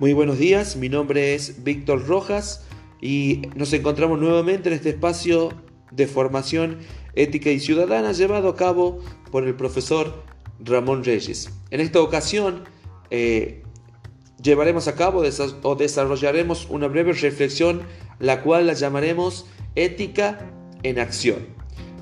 Muy 0.00 0.12
buenos 0.12 0.38
días, 0.38 0.76
mi 0.76 0.88
nombre 0.88 1.34
es 1.34 1.64
Víctor 1.64 2.06
Rojas 2.06 2.64
y 3.00 3.42
nos 3.56 3.72
encontramos 3.72 4.20
nuevamente 4.20 4.68
en 4.68 4.76
este 4.76 4.90
espacio 4.90 5.48
de 5.90 6.06
formación 6.06 6.78
ética 7.14 7.50
y 7.50 7.58
ciudadana 7.58 8.12
llevado 8.12 8.48
a 8.48 8.54
cabo 8.54 9.00
por 9.32 9.44
el 9.44 9.56
profesor 9.56 10.22
Ramón 10.60 11.02
Reyes. 11.02 11.50
En 11.72 11.80
esta 11.80 12.00
ocasión 12.00 12.62
eh, 13.10 13.64
llevaremos 14.40 14.86
a 14.86 14.94
cabo 14.94 15.24
o 15.62 15.74
desarrollaremos 15.74 16.68
una 16.70 16.86
breve 16.86 17.12
reflexión, 17.12 17.82
la 18.20 18.42
cual 18.42 18.68
la 18.68 18.74
llamaremos 18.74 19.46
ética 19.74 20.48
en 20.84 21.00
acción. 21.00 21.57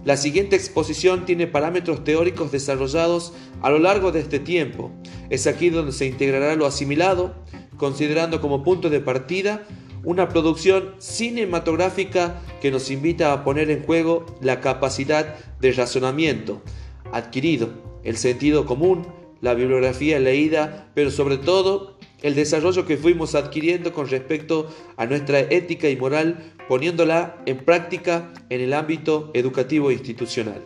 La 0.06 0.16
siguiente 0.16 0.54
exposición 0.54 1.24
tiene 1.24 1.48
parámetros 1.48 2.04
teóricos 2.04 2.52
desarrollados 2.52 3.32
a 3.60 3.70
lo 3.70 3.80
largo 3.80 4.12
de 4.12 4.20
este 4.20 4.38
tiempo. 4.38 4.92
Es 5.30 5.48
aquí 5.48 5.68
donde 5.68 5.90
se 5.90 6.06
integrará 6.06 6.54
lo 6.54 6.64
asimilado, 6.64 7.34
considerando 7.76 8.40
como 8.40 8.62
punto 8.62 8.88
de 8.88 9.00
partida 9.00 9.66
una 10.04 10.28
producción 10.28 10.94
cinematográfica 10.98 12.40
que 12.62 12.70
nos 12.70 12.88
invita 12.92 13.32
a 13.32 13.42
poner 13.42 13.68
en 13.68 13.82
juego 13.82 14.24
la 14.40 14.60
capacidad 14.60 15.34
de 15.60 15.72
razonamiento 15.72 16.62
adquirido, 17.10 17.70
el 18.04 18.16
sentido 18.16 18.64
común, 18.64 19.08
la 19.40 19.54
bibliografía 19.54 20.20
leída, 20.20 20.88
pero 20.94 21.10
sobre 21.10 21.36
todo 21.36 21.95
el 22.22 22.34
desarrollo 22.34 22.86
que 22.86 22.96
fuimos 22.96 23.34
adquiriendo 23.34 23.92
con 23.92 24.08
respecto 24.08 24.68
a 24.96 25.06
nuestra 25.06 25.40
ética 25.40 25.88
y 25.88 25.96
moral, 25.96 26.54
poniéndola 26.68 27.36
en 27.46 27.58
práctica 27.58 28.32
en 28.48 28.60
el 28.60 28.72
ámbito 28.72 29.30
educativo 29.34 29.90
e 29.90 29.94
institucional. 29.94 30.62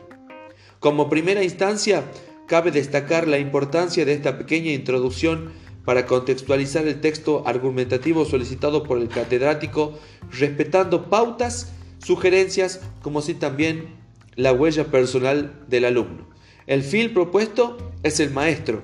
Como 0.79 1.11
primera 1.11 1.43
instancia, 1.43 2.05
cabe 2.47 2.71
destacar 2.71 3.29
la 3.29 3.39
importancia 3.39 4.05
de 4.05 4.13
esta 4.13 4.39
pequeña 4.39 4.73
introducción 4.73 5.53
para 5.85 6.07
contextualizar 6.07 6.87
el 6.87 7.01
texto 7.01 7.43
argumentativo 7.47 8.25
solicitado 8.25 8.83
por 8.83 8.99
el 8.99 9.09
catedrático, 9.09 9.99
respetando 10.31 11.11
pautas, 11.11 11.73
sugerencias, 11.99 12.81
como 13.03 13.23
si 13.23 13.35
también 13.35 13.95
la 14.37 14.53
huella 14.53 14.85
personal 14.85 15.65
del 15.69 15.85
alumno. 15.85 16.29
El 16.67 16.83
film 16.83 17.13
propuesto 17.13 17.93
es 18.03 18.21
el 18.21 18.31
maestro. 18.31 18.83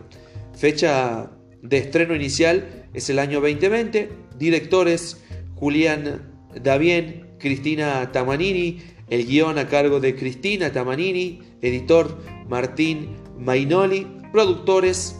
Fecha 0.55 1.31
de 1.62 1.79
estreno 1.79 2.15
inicial 2.15 2.89
es 2.95 3.11
el 3.11 3.19
año 3.19 3.41
2020. 3.41 4.11
Directores 4.39 5.23
Julián 5.55 6.23
Davien, 6.62 7.27
Cristina 7.39 8.11
Tamanini, 8.12 8.79
el 9.09 9.27
guion 9.27 9.59
a 9.59 9.69
cargo 9.69 10.01
de 10.01 10.17
Cristina 10.17 10.73
Tamanini, 10.73 11.41
editor 11.62 12.17
Martín 12.49 13.17
Mainoli, 13.39 14.07
productores 14.33 15.17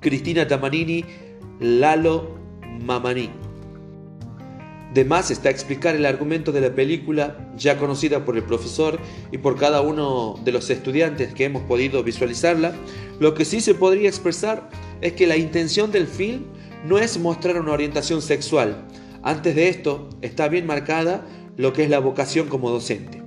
Cristina 0.00 0.46
Tamanini, 0.46 1.04
Lalo 1.60 2.36
Mamani. 2.82 3.30
De 4.94 5.04
más 5.04 5.30
está 5.30 5.50
explicar 5.50 5.94
el 5.94 6.06
argumento 6.06 6.52
de 6.52 6.62
la 6.62 6.74
película, 6.74 7.52
ya 7.56 7.76
conocida 7.76 8.24
por 8.24 8.36
el 8.36 8.44
profesor 8.44 8.98
y 9.30 9.38
por 9.38 9.56
cada 9.56 9.82
uno 9.82 10.36
de 10.42 10.52
los 10.52 10.70
estudiantes 10.70 11.34
que 11.34 11.44
hemos 11.44 11.62
podido 11.64 12.02
visualizarla. 12.02 12.72
Lo 13.20 13.34
que 13.34 13.44
sí 13.44 13.60
se 13.60 13.74
podría 13.74 14.08
expresar 14.08 14.70
es 15.00 15.12
que 15.12 15.26
la 15.26 15.36
intención 15.36 15.90
del 15.90 16.06
film 16.06 16.44
no 16.84 16.98
es 16.98 17.18
mostrar 17.18 17.60
una 17.60 17.72
orientación 17.72 18.22
sexual. 18.22 18.86
Antes 19.22 19.54
de 19.54 19.68
esto 19.68 20.08
está 20.22 20.48
bien 20.48 20.66
marcada 20.66 21.26
lo 21.56 21.72
que 21.72 21.84
es 21.84 21.90
la 21.90 21.98
vocación 21.98 22.48
como 22.48 22.70
docente. 22.70 23.22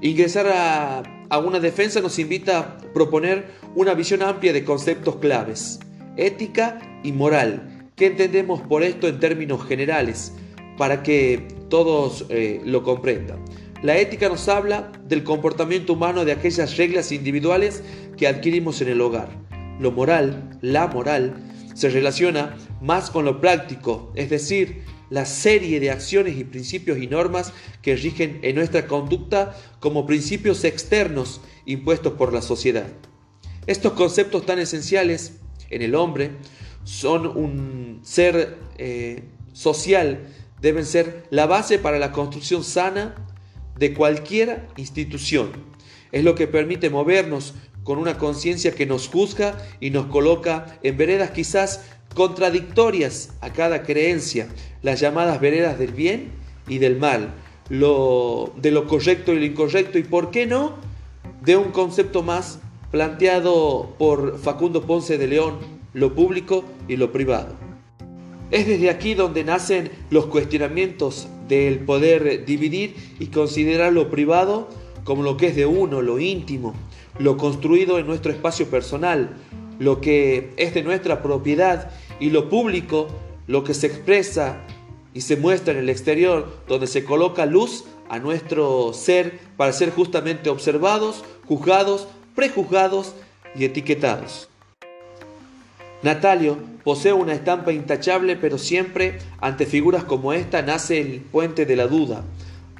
Ingresar 0.00 0.46
a, 0.48 1.38
una 1.38 1.58
defensa 1.58 2.00
nos 2.00 2.18
invita 2.18 2.58
a 2.58 2.78
proponer 2.92 3.46
una 3.74 3.94
visión 3.94 4.22
amplia 4.22 4.52
de 4.52 4.64
conceptos 4.64 5.16
claves 5.16 5.80
ética 6.16 6.78
y 7.02 7.12
moral. 7.12 7.90
¿Qué 7.96 8.06
entendemos 8.06 8.60
por 8.62 8.82
esto 8.82 9.08
en 9.08 9.20
términos 9.20 9.66
generales? 9.66 10.32
Para 10.78 11.02
que 11.02 11.48
todos 11.68 12.26
eh, 12.28 12.60
lo 12.64 12.82
comprendan. 12.82 13.38
La 13.82 13.98
ética 13.98 14.28
nos 14.28 14.48
habla 14.48 14.92
del 15.06 15.24
comportamiento 15.24 15.92
humano 15.92 16.24
de 16.24 16.32
aquellas 16.32 16.76
reglas 16.76 17.12
individuales 17.12 17.82
que 18.16 18.26
adquirimos 18.26 18.80
en 18.80 18.88
el 18.88 19.00
hogar. 19.00 19.28
Lo 19.78 19.92
moral, 19.92 20.58
la 20.60 20.86
moral, 20.86 21.34
se 21.74 21.90
relaciona 21.90 22.56
más 22.80 23.10
con 23.10 23.24
lo 23.24 23.40
práctico, 23.40 24.12
es 24.14 24.30
decir, 24.30 24.82
la 25.10 25.26
serie 25.26 25.80
de 25.80 25.90
acciones 25.90 26.36
y 26.36 26.44
principios 26.44 26.98
y 26.98 27.06
normas 27.06 27.52
que 27.82 27.96
rigen 27.96 28.40
en 28.42 28.56
nuestra 28.56 28.86
conducta 28.86 29.56
como 29.80 30.06
principios 30.06 30.64
externos 30.64 31.40
impuestos 31.66 32.14
por 32.14 32.32
la 32.32 32.42
sociedad. 32.42 32.86
Estos 33.66 33.92
conceptos 33.92 34.46
tan 34.46 34.58
esenciales 34.58 35.40
en 35.70 35.82
el 35.82 35.94
hombre, 35.94 36.30
son 36.84 37.26
un 37.26 38.00
ser 38.02 38.58
eh, 38.78 39.24
social, 39.52 40.28
deben 40.60 40.84
ser 40.84 41.26
la 41.30 41.46
base 41.46 41.78
para 41.78 41.98
la 41.98 42.12
construcción 42.12 42.62
sana 42.62 43.14
de 43.78 43.94
cualquier 43.94 44.68
institución. 44.76 45.50
Es 46.12 46.22
lo 46.22 46.34
que 46.34 46.46
permite 46.46 46.90
movernos 46.90 47.54
con 47.84 47.98
una 47.98 48.18
conciencia 48.18 48.72
que 48.72 48.86
nos 48.86 49.08
juzga 49.08 49.56
y 49.78 49.90
nos 49.90 50.06
coloca 50.06 50.78
en 50.82 50.96
veredas 50.96 51.30
quizás 51.30 51.84
contradictorias 52.14 53.34
a 53.40 53.52
cada 53.52 53.82
creencia, 53.82 54.48
las 54.82 55.00
llamadas 55.00 55.40
veredas 55.40 55.78
del 55.78 55.92
bien 55.92 56.32
y 56.66 56.78
del 56.78 56.96
mal, 56.96 57.34
lo, 57.68 58.52
de 58.56 58.70
lo 58.70 58.86
correcto 58.86 59.32
y 59.32 59.38
lo 59.38 59.44
incorrecto, 59.44 59.98
y 59.98 60.02
por 60.02 60.30
qué 60.30 60.46
no, 60.46 60.74
de 61.42 61.56
un 61.56 61.70
concepto 61.70 62.22
más 62.22 62.58
planteado 62.90 63.94
por 63.98 64.38
Facundo 64.38 64.82
Ponce 64.86 65.18
de 65.18 65.26
León, 65.26 65.58
lo 65.92 66.14
público 66.14 66.64
y 66.88 66.96
lo 66.96 67.12
privado. 67.12 67.54
Es 68.50 68.66
desde 68.66 68.90
aquí 68.90 69.14
donde 69.14 69.44
nacen 69.44 69.90
los 70.10 70.26
cuestionamientos 70.26 71.28
del 71.48 71.80
poder 71.80 72.44
dividir 72.44 72.94
y 73.18 73.26
considerar 73.26 73.92
lo 73.92 74.10
privado 74.10 74.68
como 75.04 75.22
lo 75.22 75.36
que 75.36 75.48
es 75.48 75.56
de 75.56 75.66
uno, 75.66 76.02
lo 76.02 76.18
íntimo, 76.18 76.74
lo 77.18 77.36
construido 77.36 77.98
en 77.98 78.06
nuestro 78.06 78.32
espacio 78.32 78.68
personal, 78.68 79.30
lo 79.78 80.00
que 80.00 80.52
es 80.56 80.74
de 80.74 80.82
nuestra 80.82 81.22
propiedad 81.22 81.90
y 82.20 82.30
lo 82.30 82.48
público, 82.48 83.08
lo 83.46 83.64
que 83.64 83.74
se 83.74 83.86
expresa 83.86 84.56
y 85.12 85.20
se 85.20 85.36
muestra 85.36 85.72
en 85.72 85.80
el 85.80 85.88
exterior, 85.88 86.62
donde 86.68 86.86
se 86.86 87.04
coloca 87.04 87.46
luz 87.46 87.84
a 88.08 88.18
nuestro 88.18 88.92
ser 88.92 89.38
para 89.56 89.72
ser 89.72 89.90
justamente 89.90 90.50
observados, 90.50 91.24
juzgados 91.46 92.08
prejuzgados 92.34 93.14
y 93.54 93.64
etiquetados. 93.64 94.48
Natalio 96.02 96.58
posee 96.82 97.12
una 97.12 97.32
estampa 97.32 97.72
intachable, 97.72 98.36
pero 98.36 98.58
siempre 98.58 99.18
ante 99.40 99.64
figuras 99.64 100.04
como 100.04 100.32
esta 100.32 100.60
nace 100.60 101.00
el 101.00 101.20
puente 101.20 101.64
de 101.64 101.76
la 101.76 101.86
duda. 101.86 102.24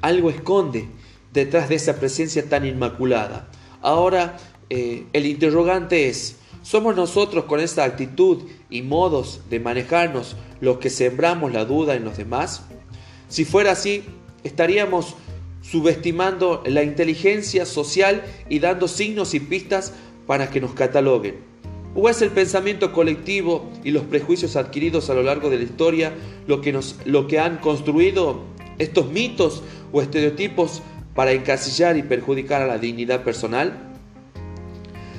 Algo 0.01 0.29
esconde 0.29 0.87
detrás 1.33 1.69
de 1.69 1.75
esa 1.75 1.99
presencia 1.99 2.47
tan 2.47 2.65
inmaculada. 2.65 3.49
Ahora 3.85 4.37
eh, 4.71 5.03
el 5.13 5.27
interrogante 5.27 6.09
es, 6.09 6.37
¿somos 6.63 6.95
nosotros 6.95 7.45
con 7.45 7.59
esa 7.59 7.83
actitud 7.83 8.41
y 8.67 8.81
modos 8.81 9.41
de 9.51 9.59
manejarnos 9.59 10.35
los 10.59 10.79
que 10.79 10.89
sembramos 10.89 11.53
la 11.53 11.65
duda 11.65 11.93
en 11.93 12.03
los 12.03 12.17
demás? 12.17 12.63
Si 13.29 13.45
fuera 13.45 13.73
así, 13.73 14.03
estaríamos 14.43 15.13
subestimando 15.61 16.63
la 16.65 16.81
inteligencia 16.81 17.67
social 17.67 18.23
y 18.49 18.57
dando 18.57 18.87
signos 18.87 19.35
y 19.35 19.39
pistas 19.39 19.93
para 20.25 20.49
que 20.49 20.61
nos 20.61 20.73
cataloguen. 20.73 21.35
¿O 21.93 22.09
es 22.09 22.23
el 22.23 22.31
pensamiento 22.31 22.91
colectivo 22.91 23.69
y 23.83 23.91
los 23.91 24.05
prejuicios 24.05 24.55
adquiridos 24.55 25.11
a 25.11 25.13
lo 25.13 25.21
largo 25.21 25.51
de 25.51 25.57
la 25.57 25.63
historia 25.63 26.11
lo 26.47 26.59
que, 26.59 26.73
nos, 26.73 26.95
lo 27.05 27.27
que 27.27 27.37
han 27.37 27.57
construido 27.57 28.39
estos 28.79 29.11
mitos 29.11 29.61
o 29.93 30.01
estereotipos 30.01 30.81
para 31.15 31.31
encasillar 31.31 31.97
y 31.97 32.03
perjudicar 32.03 32.61
a 32.61 32.67
la 32.67 32.77
dignidad 32.77 33.23
personal? 33.23 33.73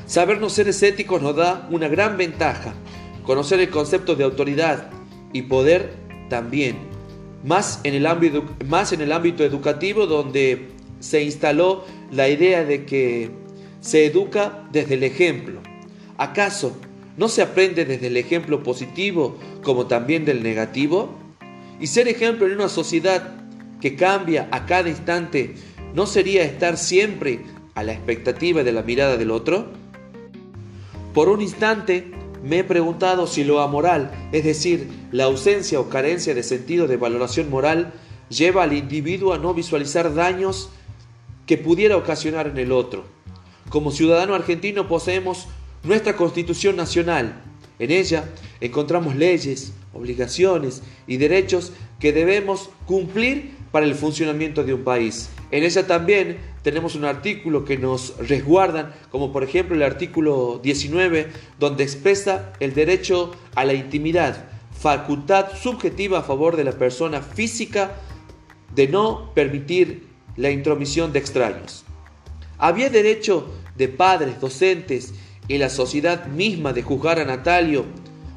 Sabernos 0.06 0.52
seres 0.52 0.80
éticos 0.84 1.20
nos 1.20 1.34
da 1.34 1.66
una 1.72 1.88
gran 1.88 2.16
ventaja. 2.16 2.74
Conocer 3.24 3.58
el 3.58 3.70
concepto 3.70 4.14
de 4.14 4.22
autoridad 4.22 4.90
y 5.32 5.42
poder 5.42 5.94
también 6.28 6.76
más 7.44 7.80
en 7.84 7.94
el 7.94 8.06
ámbito, 8.06 8.44
más 8.66 8.92
en 8.92 9.00
el 9.00 9.12
ámbito 9.12 9.44
educativo 9.44 10.06
donde 10.06 10.68
se 11.00 11.22
instaló 11.22 11.84
la 12.10 12.28
idea 12.28 12.64
de 12.64 12.84
que 12.84 13.30
se 13.80 14.06
educa 14.06 14.64
desde 14.72 14.94
el 14.94 15.04
ejemplo. 15.04 15.60
¿Acaso 16.18 16.76
no 17.16 17.28
se 17.28 17.42
aprende 17.42 17.84
desde 17.84 18.08
el 18.08 18.16
ejemplo 18.16 18.62
positivo 18.62 19.38
como 19.62 19.86
también 19.86 20.24
del 20.24 20.42
negativo? 20.42 21.14
Y 21.80 21.86
ser 21.86 22.08
ejemplo 22.08 22.46
en 22.46 22.54
una 22.54 22.68
sociedad 22.68 23.34
que 23.80 23.94
cambia 23.96 24.48
a 24.50 24.66
cada 24.66 24.88
instante, 24.88 25.54
¿no 25.96 26.04
sería 26.04 26.44
estar 26.44 26.76
siempre 26.76 27.40
a 27.74 27.82
la 27.82 27.94
expectativa 27.94 28.62
de 28.62 28.70
la 28.70 28.82
mirada 28.82 29.16
del 29.16 29.30
otro? 29.30 29.68
Por 31.14 31.30
un 31.30 31.40
instante 31.40 32.10
me 32.44 32.58
he 32.58 32.64
preguntado 32.64 33.26
si 33.26 33.44
lo 33.44 33.62
amoral, 33.62 34.10
es 34.30 34.44
decir, 34.44 34.90
la 35.10 35.24
ausencia 35.24 35.80
o 35.80 35.88
carencia 35.88 36.34
de 36.34 36.42
sentido 36.42 36.86
de 36.86 36.98
valoración 36.98 37.48
moral, 37.48 37.94
lleva 38.28 38.64
al 38.64 38.74
individuo 38.74 39.32
a 39.32 39.38
no 39.38 39.54
visualizar 39.54 40.14
daños 40.14 40.68
que 41.46 41.56
pudiera 41.56 41.96
ocasionar 41.96 42.46
en 42.46 42.58
el 42.58 42.72
otro. 42.72 43.04
Como 43.70 43.90
ciudadano 43.90 44.34
argentino 44.34 44.88
poseemos 44.88 45.46
nuestra 45.82 46.14
constitución 46.14 46.76
nacional. 46.76 47.42
En 47.78 47.90
ella 47.90 48.28
encontramos 48.60 49.16
leyes, 49.16 49.72
obligaciones 49.94 50.82
y 51.06 51.16
derechos 51.16 51.72
que 51.98 52.12
debemos 52.12 52.68
cumplir 52.84 53.56
para 53.72 53.86
el 53.86 53.94
funcionamiento 53.94 54.62
de 54.62 54.74
un 54.74 54.84
país. 54.84 55.30
En 55.50 55.62
ella 55.62 55.86
también 55.86 56.38
tenemos 56.62 56.96
un 56.96 57.04
artículo 57.04 57.64
que 57.64 57.78
nos 57.78 58.16
resguardan, 58.18 58.92
como 59.10 59.32
por 59.32 59.44
ejemplo 59.44 59.76
el 59.76 59.82
artículo 59.82 60.60
19, 60.62 61.28
donde 61.58 61.84
expresa 61.84 62.52
el 62.58 62.74
derecho 62.74 63.32
a 63.54 63.64
la 63.64 63.74
intimidad, 63.74 64.48
facultad 64.72 65.56
subjetiva 65.56 66.18
a 66.18 66.22
favor 66.22 66.56
de 66.56 66.64
la 66.64 66.72
persona 66.72 67.22
física 67.22 67.92
de 68.74 68.88
no 68.88 69.32
permitir 69.34 70.08
la 70.36 70.50
intromisión 70.50 71.12
de 71.12 71.20
extraños. 71.20 71.84
Había 72.58 72.90
derecho 72.90 73.46
de 73.76 73.88
padres, 73.88 74.40
docentes 74.40 75.14
y 75.48 75.58
la 75.58 75.70
sociedad 75.70 76.26
misma 76.26 76.72
de 76.72 76.82
juzgar 76.82 77.20
a 77.20 77.24
Natalio, 77.24 77.84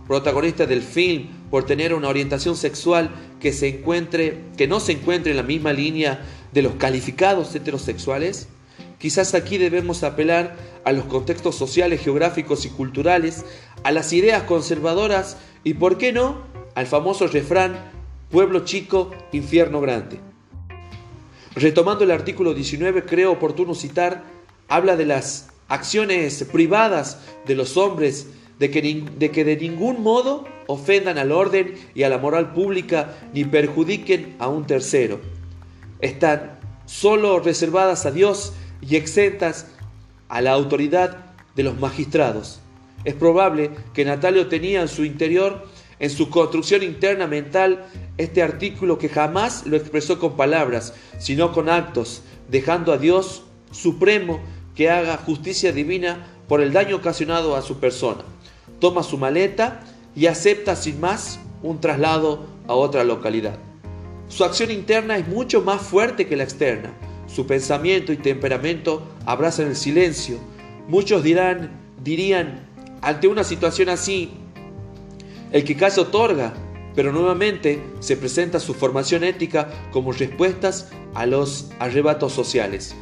protagonista 0.08 0.66
del 0.66 0.82
film, 0.82 1.28
por 1.50 1.66
tener 1.66 1.94
una 1.94 2.10
orientación 2.10 2.56
sexual 2.56 3.10
que, 3.40 3.52
se 3.54 3.68
encuentre, 3.68 4.40
que 4.58 4.68
no 4.68 4.80
se 4.80 4.94
encuentre 4.94 5.32
en 5.32 5.38
la 5.38 5.44
misma 5.44 5.74
línea 5.74 6.24
de 6.52 6.62
los 6.62 6.74
calificados 6.76 7.54
heterosexuales? 7.56 8.48
Quizás 8.98 9.34
aquí 9.34 9.58
debemos 9.58 10.04
apelar 10.04 10.58
a 10.84 10.92
los 10.92 11.06
contextos 11.06 11.56
sociales, 11.56 12.02
geográficos 12.02 12.66
y 12.66 12.70
culturales, 12.70 13.46
a 13.84 13.92
las 13.92 14.12
ideas 14.14 14.44
conservadoras 14.44 15.38
y, 15.64 15.76
¿por 15.76 15.98
qué 15.98 16.12
no?, 16.12 16.42
al 16.76 16.86
famoso 16.86 17.28
refrán, 17.28 17.92
pueblo 18.30 18.66
chico, 18.66 19.12
infierno 19.32 19.82
grande. 19.82 20.20
Retomando 21.56 22.04
el 22.04 22.12
artículo 22.12 22.54
19, 22.54 23.04
creo 23.06 23.32
oportuno 23.32 23.74
citar, 23.74 24.24
habla 24.68 24.96
de 24.96 25.06
las 25.06 25.50
acciones 25.68 26.44
privadas 26.52 27.20
de 27.46 27.56
los 27.56 27.78
hombres, 27.78 28.28
de 28.60 28.70
que, 28.70 28.82
de 28.82 29.32
que 29.32 29.46
de 29.46 29.56
ningún 29.56 30.04
modo 30.04 30.46
ofendan 30.68 31.18
al 31.18 31.32
orden 31.32 31.74
y 31.96 32.04
a 32.04 32.10
la 32.10 32.18
moral 32.18 32.54
pública 32.54 33.18
ni 33.34 33.46
perjudiquen 33.46 34.36
a 34.40 34.50
un 34.50 34.68
tercero. 34.68 35.20
Están 36.00 36.60
solo 36.86 37.40
reservadas 37.40 38.06
a 38.06 38.12
Dios 38.12 38.54
y 38.82 38.96
exentas 38.96 39.68
a 40.28 40.42
la 40.42 40.52
autoridad 40.52 41.18
de 41.56 41.64
los 41.64 41.80
magistrados. 41.80 42.62
Es 43.04 43.14
probable 43.14 43.72
que 43.94 44.06
Natalio 44.06 44.48
tenía 44.48 44.82
en 44.82 44.88
su 44.88 45.04
interior, 45.04 45.68
en 46.00 46.10
su 46.10 46.30
construcción 46.30 46.84
interna 46.84 47.28
mental, 47.28 47.86
este 48.18 48.42
artículo 48.42 48.98
que 48.98 49.10
jamás 49.10 49.66
lo 49.66 49.78
expresó 49.78 50.20
con 50.20 50.36
palabras, 50.36 50.94
sino 51.18 51.52
con 51.52 51.70
actos, 51.70 52.22
dejando 52.50 52.94
a 52.94 52.98
Dios 52.98 53.44
supremo 53.72 54.40
que 54.76 54.90
haga 54.90 55.18
justicia 55.18 55.72
divina 55.72 56.28
por 56.48 56.62
el 56.62 56.74
daño 56.74 56.98
ocasionado 56.98 57.56
a 57.56 57.62
su 57.62 57.80
persona. 57.80 58.24
Toma 58.80 59.04
su 59.04 59.18
maleta 59.18 59.82
y 60.16 60.28
acepta 60.28 60.76
sin 60.76 61.00
más 61.00 61.40
un 61.62 61.80
traslado 61.82 62.46
a 62.68 62.74
otra 62.74 63.04
localidad. 63.04 63.69
Su 64.30 64.44
acción 64.44 64.70
interna 64.70 65.18
es 65.18 65.28
mucho 65.28 65.62
más 65.62 65.82
fuerte 65.82 66.28
que 66.28 66.38
la 66.38 66.44
externa. 66.44 66.94
Su 67.28 67.48
pensamiento 67.48 68.14
y 68.14 68.18
temperamento 68.18 69.04
abrazan 69.26 69.68
el 69.68 69.76
silencio. 69.76 70.38
Muchos 70.88 71.24
dirán, 71.24 71.72
dirían, 72.04 72.68
ante 73.02 73.28
una 73.28 73.44
situación 73.44 73.90
así, 73.90 74.32
el 75.52 75.64
que 75.64 75.76
casi 75.76 76.00
otorga, 76.00 76.54
pero 76.96 77.12
nuevamente 77.12 77.82
se 78.02 78.18
presenta 78.18 78.60
su 78.60 78.76
formación 78.76 79.24
ética 79.24 79.70
como 79.92 80.12
respuestas 80.12 80.92
a 81.16 81.26
los 81.26 81.72
arrebatos 81.80 82.32
sociales. 82.32 82.96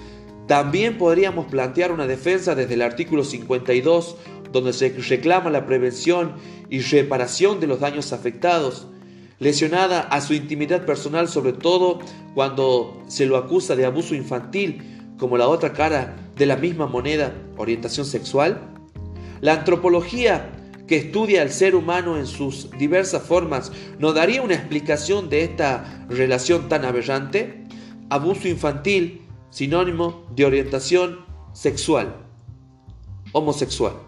También 0.47 0.97
podríamos 0.97 1.47
plantear 1.47 1.91
una 1.91 2.07
defensa 2.07 2.55
desde 2.55 2.75
el 2.75 2.81
artículo 2.81 3.25
52, 3.25 4.15
donde 4.53 4.71
se 4.71 4.89
reclama 4.89 5.49
la 5.49 5.65
prevención 5.65 6.35
y 6.69 6.79
reparación 6.79 7.59
de 7.59 7.67
los 7.67 7.81
daños 7.81 8.13
afectados, 8.13 8.87
lesionada 9.39 10.01
a 10.01 10.21
su 10.21 10.33
intimidad 10.33 10.85
personal, 10.85 11.27
sobre 11.27 11.53
todo 11.53 11.99
cuando 12.33 13.01
se 13.07 13.25
lo 13.25 13.37
acusa 13.37 13.75
de 13.75 13.85
abuso 13.85 14.15
infantil, 14.15 15.13
como 15.17 15.37
la 15.37 15.47
otra 15.47 15.73
cara 15.73 16.15
de 16.35 16.45
la 16.45 16.55
misma 16.55 16.87
moneda, 16.87 17.33
orientación 17.57 18.05
sexual. 18.05 18.73
La 19.41 19.53
antropología 19.53 20.51
que 20.87 20.97
estudia 20.97 21.41
al 21.41 21.51
ser 21.51 21.75
humano 21.75 22.17
en 22.17 22.25
sus 22.25 22.71
diversas 22.77 23.23
formas 23.23 23.71
nos 23.99 24.15
daría 24.15 24.41
una 24.41 24.55
explicación 24.55 25.29
de 25.29 25.43
esta 25.43 26.05
relación 26.09 26.69
tan 26.69 26.85
aberrante. 26.85 27.65
Abuso 28.09 28.47
infantil, 28.47 29.21
sinónimo 29.49 30.25
de 30.35 30.45
orientación 30.45 31.25
sexual, 31.53 32.15
homosexual. 33.33 34.06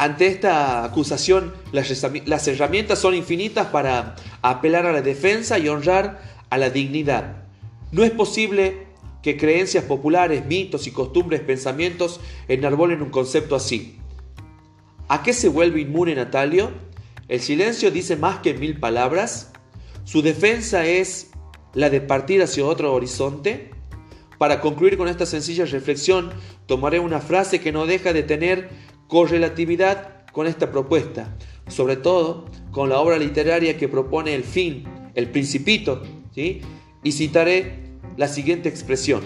Ante 0.00 0.28
esta 0.28 0.82
acusación, 0.82 1.52
las 1.72 2.48
herramientas 2.48 2.98
son 2.98 3.14
infinitas 3.14 3.66
para 3.66 4.16
apelar 4.40 4.86
a 4.86 4.92
la 4.92 5.02
defensa 5.02 5.58
y 5.58 5.68
honrar 5.68 6.22
a 6.48 6.56
la 6.56 6.70
dignidad. 6.70 7.44
No 7.92 8.02
es 8.02 8.10
posible 8.10 8.86
que 9.22 9.36
creencias 9.36 9.84
populares, 9.84 10.46
mitos 10.46 10.86
y 10.86 10.90
costumbres, 10.90 11.42
pensamientos 11.42 12.18
enarbolen 12.48 13.02
un 13.02 13.10
concepto 13.10 13.54
así. 13.54 13.98
¿A 15.08 15.22
qué 15.22 15.34
se 15.34 15.48
vuelve 15.48 15.82
inmune 15.82 16.14
Natalio? 16.14 16.70
El 17.28 17.40
silencio 17.40 17.90
dice 17.90 18.16
más 18.16 18.38
que 18.38 18.54
mil 18.54 18.80
palabras. 18.80 19.52
Su 20.04 20.22
defensa 20.22 20.86
es 20.86 21.30
la 21.74 21.90
de 21.90 22.00
partir 22.00 22.42
hacia 22.42 22.64
otro 22.64 22.94
horizonte. 22.94 23.70
Para 24.38 24.62
concluir 24.62 24.96
con 24.96 25.08
esta 25.08 25.26
sencilla 25.26 25.66
reflexión, 25.66 26.30
tomaré 26.64 27.00
una 27.00 27.20
frase 27.20 27.60
que 27.60 27.72
no 27.72 27.84
deja 27.84 28.14
de 28.14 28.22
tener 28.22 28.89
correlatividad 29.10 30.24
con 30.32 30.46
esta 30.46 30.72
propuesta, 30.72 31.36
sobre 31.68 31.96
todo 31.96 32.46
con 32.70 32.88
la 32.88 32.98
obra 32.98 33.18
literaria 33.18 33.76
que 33.76 33.88
propone 33.88 34.34
el 34.34 34.44
fin, 34.44 34.84
el 35.14 35.28
principito, 35.28 36.02
¿sí? 36.34 36.62
y 37.02 37.12
citaré 37.12 37.74
la 38.16 38.28
siguiente 38.28 38.70
expresión. 38.70 39.20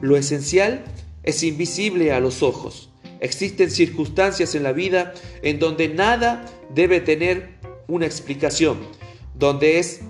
Lo 0.00 0.16
esencial 0.16 0.84
es 1.24 1.42
invisible 1.42 2.12
a 2.12 2.20
los 2.20 2.44
ojos 2.44 2.90
Existen 3.20 3.70
circunstancias 3.70 4.54
en 4.54 4.62
la 4.62 4.72
vida 4.72 5.14
en 5.42 5.58
donde 5.58 5.88
nada 5.88 6.44
debe 6.74 7.00
tener 7.00 7.56
una 7.88 8.06
explicación, 8.06 8.78
donde 9.34 9.78
es 9.78 10.00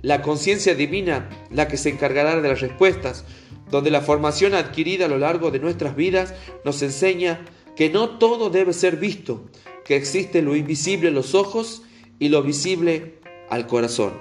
la 0.00 0.22
conciencia 0.22 0.74
divina 0.74 1.28
la 1.50 1.68
que 1.68 1.76
se 1.76 1.90
encargará 1.90 2.40
de 2.40 2.48
las 2.48 2.60
respuestas, 2.60 3.24
donde 3.70 3.90
la 3.90 4.00
formación 4.00 4.54
adquirida 4.54 5.06
a 5.06 5.08
lo 5.08 5.18
largo 5.18 5.50
de 5.50 5.58
nuestras 5.58 5.94
vidas 5.94 6.34
nos 6.64 6.80
enseña 6.80 7.44
que 7.78 7.90
no 7.90 8.18
todo 8.18 8.50
debe 8.50 8.72
ser 8.72 8.96
visto, 8.96 9.40
que 9.84 9.94
existe 9.94 10.42
lo 10.42 10.56
invisible 10.56 11.10
a 11.10 11.12
los 11.12 11.36
ojos 11.36 11.82
y 12.18 12.28
lo 12.28 12.42
visible 12.42 13.20
al 13.50 13.68
corazón. 13.68 14.14